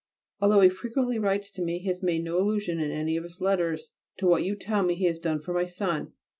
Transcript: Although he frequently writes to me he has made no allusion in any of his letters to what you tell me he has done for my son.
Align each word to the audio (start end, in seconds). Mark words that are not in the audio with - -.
Although 0.39 0.61
he 0.61 0.69
frequently 0.69 1.19
writes 1.19 1.51
to 1.51 1.61
me 1.61 1.77
he 1.77 1.87
has 1.89 2.01
made 2.01 2.23
no 2.23 2.39
allusion 2.39 2.79
in 2.79 2.89
any 2.89 3.17
of 3.17 3.23
his 3.23 3.39
letters 3.39 3.91
to 4.17 4.25
what 4.25 4.41
you 4.43 4.55
tell 4.55 4.81
me 4.81 4.95
he 4.95 5.05
has 5.05 5.19
done 5.19 5.39
for 5.41 5.53
my 5.53 5.65
son. 5.65 6.13